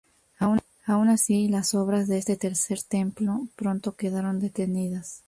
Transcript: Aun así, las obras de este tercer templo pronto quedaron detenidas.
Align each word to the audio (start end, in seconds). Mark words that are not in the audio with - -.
Aun 0.87 1.09
así, 1.09 1.47
las 1.47 1.75
obras 1.75 2.07
de 2.07 2.17
este 2.17 2.35
tercer 2.35 2.81
templo 2.81 3.47
pronto 3.55 3.95
quedaron 3.95 4.39
detenidas. 4.39 5.19